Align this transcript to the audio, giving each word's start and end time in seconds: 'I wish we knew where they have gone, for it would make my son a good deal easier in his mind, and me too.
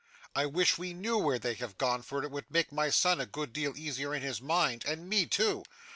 'I 0.35 0.47
wish 0.47 0.79
we 0.79 0.95
knew 0.95 1.19
where 1.19 1.37
they 1.37 1.53
have 1.53 1.77
gone, 1.77 2.01
for 2.01 2.23
it 2.23 2.31
would 2.31 2.49
make 2.49 2.71
my 2.71 2.89
son 2.89 3.21
a 3.21 3.27
good 3.27 3.53
deal 3.53 3.77
easier 3.77 4.15
in 4.15 4.23
his 4.23 4.41
mind, 4.41 4.83
and 4.83 5.07
me 5.07 5.27
too. 5.27 5.61